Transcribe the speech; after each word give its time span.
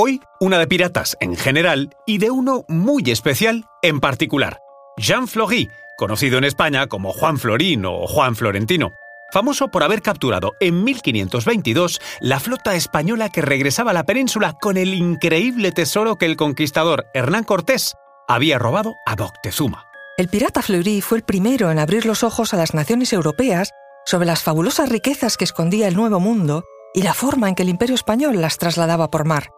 Hoy, 0.00 0.20
una 0.38 0.60
de 0.60 0.68
piratas 0.68 1.16
en 1.18 1.34
general 1.34 1.90
y 2.06 2.18
de 2.18 2.30
uno 2.30 2.64
muy 2.68 3.02
especial 3.10 3.64
en 3.82 3.98
particular, 3.98 4.60
Jean 4.96 5.26
Flory, 5.26 5.70
conocido 5.96 6.38
en 6.38 6.44
España 6.44 6.86
como 6.86 7.12
Juan 7.12 7.36
Florín 7.36 7.84
o 7.84 8.06
Juan 8.06 8.36
Florentino, 8.36 8.92
famoso 9.32 9.72
por 9.72 9.82
haber 9.82 10.00
capturado 10.00 10.52
en 10.60 10.84
1522 10.84 12.00
la 12.20 12.38
flota 12.38 12.76
española 12.76 13.28
que 13.28 13.42
regresaba 13.42 13.90
a 13.90 13.94
la 13.94 14.04
península 14.04 14.52
con 14.60 14.76
el 14.76 14.94
increíble 14.94 15.72
tesoro 15.72 16.14
que 16.14 16.26
el 16.26 16.36
conquistador 16.36 17.06
Hernán 17.12 17.42
Cortés 17.42 17.94
había 18.28 18.60
robado 18.60 18.94
a 19.04 19.16
Moctezuma. 19.16 19.88
El 20.16 20.28
pirata 20.28 20.62
Fleury 20.62 21.00
fue 21.00 21.18
el 21.18 21.24
primero 21.24 21.72
en 21.72 21.80
abrir 21.80 22.06
los 22.06 22.22
ojos 22.22 22.54
a 22.54 22.56
las 22.56 22.72
naciones 22.72 23.12
europeas 23.12 23.72
sobre 24.06 24.26
las 24.26 24.44
fabulosas 24.44 24.90
riquezas 24.90 25.36
que 25.36 25.42
escondía 25.42 25.88
el 25.88 25.96
Nuevo 25.96 26.20
Mundo 26.20 26.62
y 26.94 27.02
la 27.02 27.14
forma 27.14 27.48
en 27.48 27.56
que 27.56 27.64
el 27.64 27.68
Imperio 27.68 27.96
español 27.96 28.40
las 28.40 28.58
trasladaba 28.58 29.10
por 29.10 29.24
mar. 29.24 29.48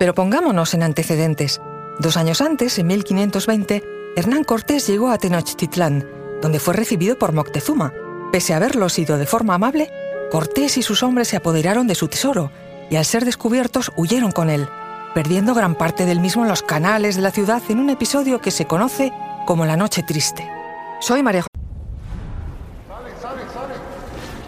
Pero 0.00 0.14
pongámonos 0.14 0.72
en 0.72 0.82
antecedentes. 0.82 1.60
Dos 1.98 2.16
años 2.16 2.40
antes, 2.40 2.78
en 2.78 2.86
1520, 2.86 3.84
Hernán 4.16 4.44
Cortés 4.44 4.86
llegó 4.86 5.10
a 5.10 5.18
Tenochtitlán, 5.18 6.08
donde 6.40 6.58
fue 6.58 6.72
recibido 6.72 7.18
por 7.18 7.34
Moctezuma. 7.34 7.92
Pese 8.32 8.54
a 8.54 8.56
haberlo 8.56 8.88
sido 8.88 9.18
de 9.18 9.26
forma 9.26 9.56
amable, 9.56 9.90
Cortés 10.30 10.78
y 10.78 10.82
sus 10.82 11.02
hombres 11.02 11.28
se 11.28 11.36
apoderaron 11.36 11.86
de 11.86 11.94
su 11.94 12.08
tesoro 12.08 12.50
y 12.88 12.96
al 12.96 13.04
ser 13.04 13.26
descubiertos 13.26 13.92
huyeron 13.94 14.32
con 14.32 14.48
él, 14.48 14.66
perdiendo 15.14 15.52
gran 15.52 15.74
parte 15.74 16.06
del 16.06 16.20
mismo 16.20 16.44
en 16.44 16.48
los 16.48 16.62
canales 16.62 17.16
de 17.16 17.22
la 17.22 17.30
ciudad 17.30 17.62
en 17.68 17.78
un 17.78 17.90
episodio 17.90 18.40
que 18.40 18.52
se 18.52 18.64
conoce 18.64 19.12
como 19.46 19.66
la 19.66 19.76
Noche 19.76 20.02
Triste. 20.02 20.50
Soy 21.00 21.22
María 21.22 21.44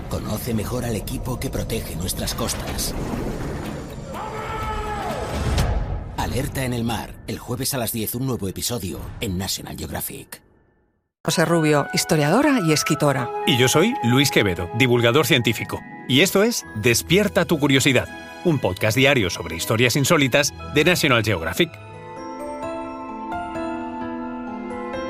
Conoce 0.08 0.54
mejor 0.54 0.86
al 0.86 0.96
equipo 0.96 1.38
que 1.38 1.50
protege 1.50 1.94
nuestras 1.96 2.34
costas. 2.34 2.94
Alerta 6.22 6.64
en 6.64 6.72
el 6.72 6.84
mar, 6.84 7.16
el 7.26 7.36
jueves 7.36 7.74
a 7.74 7.78
las 7.78 7.90
10 7.90 8.14
un 8.14 8.28
nuevo 8.28 8.46
episodio 8.46 9.00
en 9.20 9.38
National 9.38 9.76
Geographic. 9.76 10.40
José 11.24 11.44
Rubio, 11.44 11.88
historiadora 11.94 12.60
y 12.64 12.72
escritora. 12.72 13.28
Y 13.44 13.58
yo 13.58 13.66
soy 13.66 13.92
Luis 14.04 14.30
Quevedo, 14.30 14.70
divulgador 14.78 15.26
científico. 15.26 15.80
Y 16.08 16.20
esto 16.20 16.44
es 16.44 16.64
Despierta 16.76 17.44
tu 17.44 17.58
curiosidad, 17.58 18.06
un 18.44 18.60
podcast 18.60 18.96
diario 18.96 19.30
sobre 19.30 19.56
historias 19.56 19.96
insólitas 19.96 20.54
de 20.74 20.84
National 20.84 21.24
Geographic. 21.24 21.72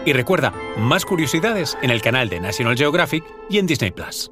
Y 0.07 0.15
recuerda, 0.15 0.55
más 0.79 1.05
curiosidades 1.05 1.77
en 1.83 1.91
el 1.91 2.01
canal 2.01 2.31
de 2.31 2.41
National 2.41 2.75
Geographic 2.75 3.23
y 3.51 3.59
en 3.59 3.67
Disney 3.67 3.91
Plus. 3.91 4.32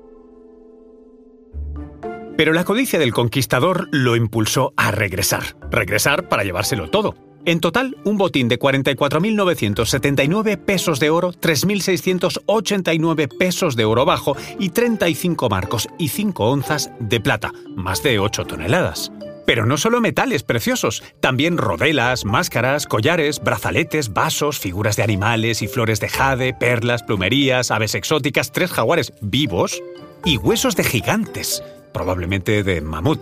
Pero 2.40 2.54
la 2.54 2.64
codicia 2.64 2.98
del 2.98 3.12
conquistador 3.12 3.88
lo 3.90 4.16
impulsó 4.16 4.72
a 4.78 4.90
regresar. 4.92 5.42
Regresar 5.70 6.30
para 6.30 6.42
llevárselo 6.42 6.88
todo. 6.88 7.14
En 7.44 7.60
total, 7.60 7.98
un 8.04 8.16
botín 8.16 8.48
de 8.48 8.58
44.979 8.58 10.56
pesos 10.56 10.98
de 11.00 11.10
oro, 11.10 11.34
3.689 11.34 13.28
pesos 13.36 13.76
de 13.76 13.84
oro 13.84 14.06
bajo 14.06 14.38
y 14.58 14.70
35 14.70 15.50
marcos 15.50 15.86
y 15.98 16.08
5 16.08 16.50
onzas 16.50 16.90
de 16.98 17.20
plata, 17.20 17.52
más 17.76 18.02
de 18.02 18.18
8 18.18 18.46
toneladas. 18.46 19.12
Pero 19.44 19.66
no 19.66 19.76
solo 19.76 20.00
metales 20.00 20.42
preciosos, 20.42 21.02
también 21.20 21.58
rodelas, 21.58 22.24
máscaras, 22.24 22.86
collares, 22.86 23.40
brazaletes, 23.40 24.14
vasos, 24.14 24.58
figuras 24.58 24.96
de 24.96 25.02
animales 25.02 25.60
y 25.60 25.68
flores 25.68 26.00
de 26.00 26.08
jade, 26.08 26.54
perlas, 26.54 27.02
plumerías, 27.02 27.70
aves 27.70 27.94
exóticas, 27.94 28.50
tres 28.50 28.72
jaguares 28.72 29.12
vivos 29.20 29.82
y 30.24 30.38
huesos 30.38 30.74
de 30.76 30.84
gigantes, 30.84 31.62
probablemente 31.92 32.62
de 32.62 32.80
mamut. 32.80 33.20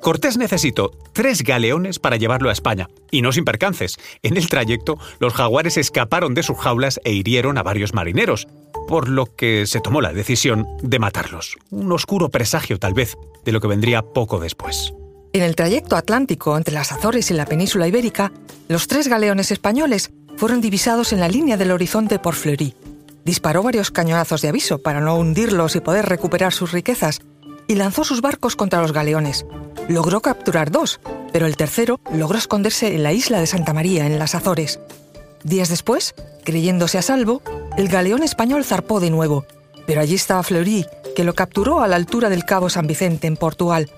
Cortés 0.00 0.36
necesitó 0.36 0.92
tres 1.12 1.42
galeones 1.42 1.98
para 1.98 2.16
llevarlo 2.16 2.50
a 2.50 2.52
España, 2.52 2.88
y 3.10 3.22
no 3.22 3.32
sin 3.32 3.44
percances. 3.44 3.96
En 4.22 4.36
el 4.36 4.48
trayecto, 4.48 4.98
los 5.18 5.32
jaguares 5.32 5.76
escaparon 5.76 6.34
de 6.34 6.42
sus 6.42 6.58
jaulas 6.58 7.00
e 7.04 7.12
hirieron 7.12 7.58
a 7.58 7.62
varios 7.62 7.94
marineros, 7.94 8.46
por 8.88 9.08
lo 9.08 9.26
que 9.26 9.66
se 9.66 9.80
tomó 9.80 10.00
la 10.00 10.12
decisión 10.12 10.66
de 10.82 10.98
matarlos. 10.98 11.56
Un 11.70 11.92
oscuro 11.92 12.28
presagio, 12.28 12.78
tal 12.78 12.94
vez, 12.94 13.16
de 13.44 13.52
lo 13.52 13.60
que 13.60 13.68
vendría 13.68 14.02
poco 14.02 14.40
después. 14.40 14.92
En 15.32 15.42
el 15.42 15.54
trayecto 15.54 15.96
atlántico 15.96 16.56
entre 16.56 16.74
las 16.74 16.90
Azores 16.90 17.30
y 17.30 17.34
la 17.34 17.46
península 17.46 17.86
ibérica, 17.86 18.32
los 18.68 18.88
tres 18.88 19.06
galeones 19.06 19.52
españoles 19.52 20.10
fueron 20.36 20.60
divisados 20.60 21.12
en 21.12 21.20
la 21.20 21.28
línea 21.28 21.56
del 21.56 21.70
horizonte 21.70 22.18
por 22.18 22.34
Fleury. 22.34 22.74
Disparó 23.24 23.62
varios 23.62 23.90
cañonazos 23.90 24.42
de 24.42 24.48
aviso 24.48 24.78
para 24.78 25.00
no 25.00 25.16
hundirlos 25.16 25.76
y 25.76 25.80
poder 25.80 26.06
recuperar 26.06 26.52
sus 26.52 26.72
riquezas, 26.72 27.20
y 27.70 27.76
lanzó 27.76 28.02
sus 28.02 28.20
barcos 28.20 28.56
contra 28.56 28.82
los 28.82 28.92
galeones. 28.92 29.46
Logró 29.88 30.20
capturar 30.20 30.72
dos, 30.72 30.98
pero 31.32 31.46
el 31.46 31.56
tercero 31.56 32.00
logró 32.12 32.36
esconderse 32.36 32.96
en 32.96 33.04
la 33.04 33.12
isla 33.12 33.38
de 33.38 33.46
Santa 33.46 33.72
María, 33.72 34.06
en 34.06 34.18
las 34.18 34.34
Azores. 34.34 34.80
Días 35.44 35.68
después, 35.68 36.16
creyéndose 36.44 36.98
a 36.98 37.02
salvo, 37.02 37.42
el 37.76 37.86
galeón 37.86 38.24
español 38.24 38.64
zarpó 38.64 38.98
de 38.98 39.10
nuevo, 39.10 39.46
pero 39.86 40.00
allí 40.00 40.16
estaba 40.16 40.42
Fleury, 40.42 40.84
que 41.14 41.22
lo 41.22 41.36
capturó 41.36 41.80
a 41.80 41.86
la 41.86 41.94
altura 41.94 42.28
del 42.28 42.44
Cabo 42.44 42.68
San 42.70 42.88
Vicente, 42.88 43.28
en 43.28 43.36
Portugal. 43.36 43.88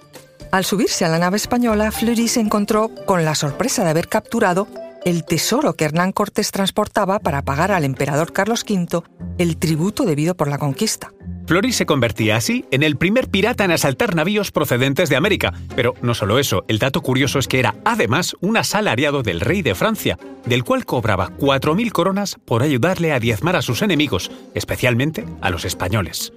Al 0.51 0.67
subirse 0.67 1.07
a 1.07 1.09
la 1.09 1.19
nave 1.19 1.39
española, 1.39 1.91
Fleury 1.93 2.29
se 2.29 2.41
encontró 2.41 2.91
con 3.07 3.25
la 3.25 3.35
sorpresa 3.35 3.85
de 3.85 3.91
haber 3.91 4.09
capturado 4.09 4.69
el 5.07 5.25
tesoro 5.25 5.73
que 5.77 5.87
Hernán 5.87 6.13
Cortés 6.13 6.51
transportaba 6.51 7.21
para 7.21 7.41
pagar 7.41 7.73
al 7.73 7.85
emperador 7.85 8.35
Carlos 8.35 8.67
V 8.69 9.03
el 9.39 9.57
tributo 9.57 10.05
debido 10.05 10.35
por 10.35 10.49
la 10.49 10.59
conquista. 10.59 11.11
Fleury 11.47 11.73
se 11.73 11.87
convertía 11.87 12.37
así 12.37 12.65
en 12.71 12.83
el 12.83 12.97
primer 12.97 13.29
pirata 13.29 13.65
en 13.65 13.73
asaltar 13.73 14.15
navíos 14.15 14.51
procedentes 14.51 15.09
de 15.09 15.17
América. 15.17 15.53
Pero 15.75 15.95
no 16.01 16.15
solo 16.15 16.39
eso, 16.39 16.65
el 16.69 16.79
dato 16.79 17.01
curioso 17.01 17.39
es 17.39 17.49
que 17.49 17.59
era 17.59 17.75
además 17.85 18.37
un 18.41 18.57
asalariado 18.57 19.23
del 19.23 19.41
rey 19.41 19.63
de 19.63 19.75
Francia, 19.75 20.19
del 20.47 20.65
cual 20.65 20.85
cobraba 20.85 21.31
4.000 21.39 21.91
coronas 21.93 22.37
por 22.45 22.63
ayudarle 22.63 23.13
a 23.13 23.21
diezmar 23.21 23.57
a 23.57 23.63
sus 23.63 23.83
enemigos, 23.83 24.31
especialmente 24.55 25.25
a 25.41 25.51
los 25.51 25.65
españoles. 25.65 26.33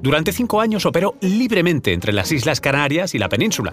Durante 0.00 0.32
cinco 0.32 0.60
años 0.60 0.84
operó 0.84 1.16
libremente 1.20 1.92
entre 1.92 2.12
las 2.12 2.30
Islas 2.30 2.60
Canarias 2.60 3.14
y 3.14 3.18
la 3.18 3.30
península, 3.30 3.72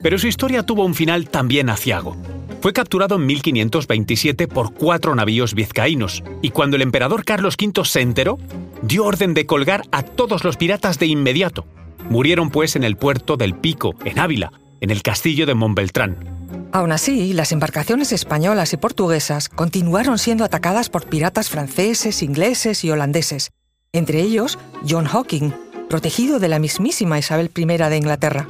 pero 0.00 0.18
su 0.18 0.28
historia 0.28 0.62
tuvo 0.62 0.84
un 0.84 0.94
final 0.94 1.28
también 1.28 1.68
aciago. 1.70 2.16
Fue 2.60 2.72
capturado 2.72 3.16
en 3.16 3.26
1527 3.26 4.46
por 4.46 4.72
cuatro 4.74 5.14
navíos 5.16 5.54
vizcaínos, 5.54 6.22
y 6.42 6.50
cuando 6.50 6.76
el 6.76 6.82
emperador 6.82 7.24
Carlos 7.24 7.56
V 7.60 7.84
se 7.84 8.00
enteró, 8.00 8.38
dio 8.82 9.04
orden 9.04 9.32
de 9.32 9.46
colgar 9.46 9.82
a 9.92 10.02
todos 10.02 10.44
los 10.44 10.56
piratas 10.56 10.98
de 10.98 11.06
inmediato. 11.06 11.64
Murieron 12.10 12.50
pues 12.50 12.76
en 12.76 12.84
el 12.84 12.96
puerto 12.96 13.36
del 13.36 13.54
Pico, 13.54 13.94
en 14.04 14.18
Ávila, 14.18 14.52
en 14.80 14.90
el 14.90 15.02
castillo 15.02 15.46
de 15.46 15.54
Montbeltrán. 15.54 16.68
Aún 16.72 16.90
así, 16.90 17.32
las 17.32 17.52
embarcaciones 17.52 18.12
españolas 18.12 18.72
y 18.72 18.76
portuguesas 18.76 19.48
continuaron 19.48 20.18
siendo 20.18 20.44
atacadas 20.44 20.88
por 20.88 21.06
piratas 21.06 21.48
franceses, 21.48 22.22
ingleses 22.22 22.82
y 22.84 22.90
holandeses, 22.90 23.50
entre 23.92 24.20
ellos 24.20 24.58
John 24.88 25.04
Hawking, 25.04 25.52
protegido 25.88 26.38
de 26.38 26.48
la 26.48 26.58
mismísima 26.58 27.18
Isabel 27.18 27.50
I 27.54 27.64
de 27.64 27.96
Inglaterra. 27.96 28.48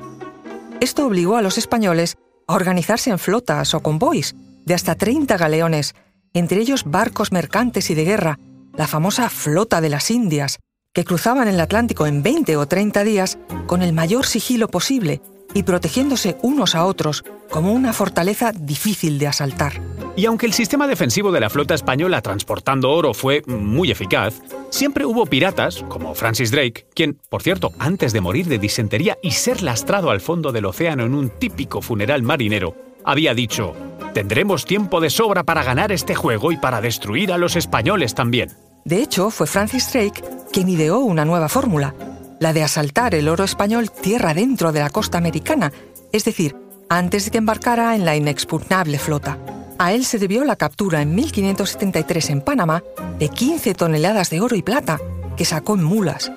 Esto 0.81 1.06
obligó 1.06 1.37
a 1.37 1.43
los 1.43 1.59
españoles 1.59 2.16
a 2.47 2.54
organizarse 2.54 3.10
en 3.10 3.19
flotas 3.19 3.75
o 3.75 3.81
convoys 3.81 4.34
de 4.64 4.75
hasta 4.75 4.94
30 4.94 5.37
galeones, 5.37 5.94
entre 6.32 6.60
ellos 6.60 6.84
barcos 6.87 7.32
mercantes 7.32 7.91
y 7.91 7.94
de 7.94 8.04
guerra, 8.04 8.38
la 8.77 8.87
famosa 8.87 9.28
Flota 9.28 9.81
de 9.81 9.88
las 9.88 10.10
Indias, 10.10 10.59
que 10.94 11.05
cruzaban 11.05 11.49
el 11.49 11.60
Atlántico 11.60 12.06
en 12.06 12.22
20 12.22 12.56
o 12.56 12.66
30 12.66 13.05
días 13.05 13.38
con 13.66 13.83
el 13.83 13.93
mayor 13.93 14.27
sigilo 14.27 14.69
posible 14.69 15.22
y 15.55 15.62
protegiéndose 15.62 16.37
unos 16.43 16.75
a 16.75 16.84
otros 16.84 17.25
como 17.50 17.72
una 17.72 17.93
fortaleza 17.93 18.53
difícil 18.53 19.19
de 19.19 19.27
asaltar. 19.27 19.81
Y 20.16 20.27
aunque 20.27 20.47
el 20.47 20.53
sistema 20.53 20.87
defensivo 20.87 21.32
de 21.32 21.41
la 21.41 21.50
flota 21.50 21.75
española 21.75 22.21
transportando 22.21 22.91
oro 22.91 23.15
fue 23.15 23.43
muy 23.47 23.91
eficaz, 23.91 24.43
siempre 24.71 25.06
hubo 25.06 25.27
piratas, 25.27 25.84
como 25.88 26.15
Francis 26.15 26.50
Drake, 26.50 26.87
quien, 26.94 27.19
por 27.31 27.43
cierto, 27.43 27.72
antes 27.78 28.12
de 28.12 28.21
morir 28.21 28.47
de 28.47 28.59
disentería 28.59 29.16
y 29.22 29.32
ser 29.32 29.62
lastrado 29.62 30.11
al 30.11 30.21
fondo 30.21 30.53
del 30.53 30.66
océano 30.66 31.05
en 31.05 31.15
un 31.15 31.31
típico 31.31 31.81
funeral 31.81 32.22
marinero, 32.22 32.77
había 33.05 33.35
dicho, 33.35 33.75
tendremos 34.12 34.64
tiempo 34.64 35.00
de 35.00 35.11
sobra 35.11 35.44
para 35.44 35.64
ganar 35.64 35.93
este 35.93 36.14
juego 36.14 36.52
y 36.52 36.56
para 36.56 36.81
destruir 36.81 37.32
a 37.32 37.38
los 37.38 37.56
españoles 37.56 38.14
también. 38.14 38.50
De 38.84 39.02
hecho, 39.02 39.31
fue 39.31 39.46
Francis 39.46 39.93
Drake 39.93 40.23
quien 40.52 40.69
ideó 40.69 40.99
una 40.99 41.25
nueva 41.25 41.49
fórmula, 41.49 41.94
la 42.38 42.52
de 42.52 42.62
asaltar 42.62 43.14
el 43.14 43.29
oro 43.29 43.44
español 43.44 43.90
tierra 43.90 44.34
dentro 44.34 44.73
de 44.73 44.81
la 44.81 44.90
costa 44.90 45.19
americana, 45.19 45.73
es 46.12 46.25
decir, 46.25 46.56
antes 46.88 47.25
de 47.25 47.31
que 47.31 47.38
embarcara 47.38 47.94
en 47.94 48.05
la 48.05 48.17
inexpugnable 48.17 48.99
flota. 48.99 49.38
A 49.79 49.93
él 49.93 50.05
se 50.05 50.19
debió 50.19 50.44
la 50.44 50.56
captura 50.56 51.00
en 51.02 51.14
1573 51.14 52.31
en 52.31 52.40
Panamá 52.43 52.82
de 53.19 53.29
15 53.29 53.75
toneladas 53.75 54.31
de 54.31 54.40
oro 54.40 54.56
y 54.56 54.62
plata 54.62 55.00
que 55.37 55.44
sacó 55.44 55.75
en 55.75 55.84
mulas, 55.84 56.31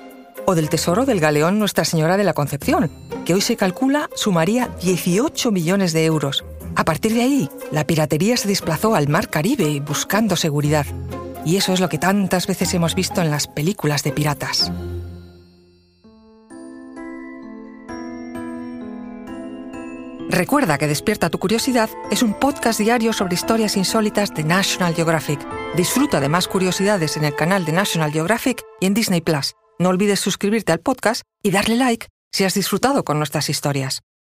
o 0.46 0.54
del 0.54 0.70
tesoro 0.70 1.04
del 1.04 1.20
galeón 1.20 1.58
Nuestra 1.58 1.84
Señora 1.84 2.16
de 2.16 2.24
la 2.24 2.32
Concepción, 2.32 2.90
que 3.24 3.34
hoy 3.34 3.40
se 3.40 3.56
calcula 3.56 4.08
sumaría 4.14 4.70
18 4.80 5.52
millones 5.52 5.92
de 5.92 6.04
euros. 6.06 6.44
A 6.74 6.84
partir 6.84 7.12
de 7.12 7.22
ahí, 7.22 7.50
la 7.72 7.86
piratería 7.86 8.36
se 8.36 8.48
desplazó 8.48 8.94
al 8.94 9.08
mar 9.08 9.28
Caribe 9.28 9.80
buscando 9.80 10.36
seguridad. 10.36 10.86
Y 11.46 11.56
eso 11.56 11.72
es 11.72 11.78
lo 11.78 11.88
que 11.88 11.96
tantas 11.96 12.48
veces 12.48 12.74
hemos 12.74 12.96
visto 12.96 13.22
en 13.22 13.30
las 13.30 13.46
películas 13.46 14.02
de 14.02 14.10
piratas. 14.10 14.72
Recuerda 20.28 20.76
que 20.76 20.88
Despierta 20.88 21.30
tu 21.30 21.38
Curiosidad 21.38 21.88
es 22.10 22.24
un 22.24 22.34
podcast 22.34 22.80
diario 22.80 23.12
sobre 23.12 23.36
historias 23.36 23.76
insólitas 23.76 24.34
de 24.34 24.42
National 24.42 24.92
Geographic. 24.92 25.38
Disfruta 25.76 26.18
de 26.20 26.28
más 26.28 26.48
curiosidades 26.48 27.16
en 27.16 27.24
el 27.24 27.36
canal 27.36 27.64
de 27.64 27.70
National 27.70 28.10
Geographic 28.10 28.64
y 28.80 28.86
en 28.86 28.94
Disney 28.94 29.20
Plus. 29.20 29.54
No 29.78 29.90
olvides 29.90 30.18
suscribirte 30.18 30.72
al 30.72 30.80
podcast 30.80 31.22
y 31.44 31.52
darle 31.52 31.76
like 31.76 32.08
si 32.32 32.42
has 32.42 32.54
disfrutado 32.54 33.04
con 33.04 33.18
nuestras 33.18 33.48
historias. 33.48 34.02